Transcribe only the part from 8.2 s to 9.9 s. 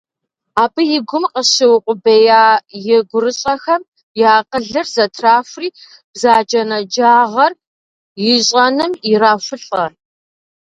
ищӏэным ирахулӏэ.